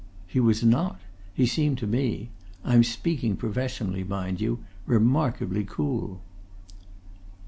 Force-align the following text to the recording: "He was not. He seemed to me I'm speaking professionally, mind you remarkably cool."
"He 0.25 0.39
was 0.39 0.63
not. 0.63 0.99
He 1.31 1.45
seemed 1.45 1.77
to 1.77 1.85
me 1.85 2.31
I'm 2.65 2.83
speaking 2.83 3.35
professionally, 3.37 4.03
mind 4.03 4.41
you 4.41 4.63
remarkably 4.87 5.63
cool." 5.63 6.21